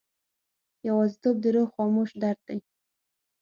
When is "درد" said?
2.21-2.39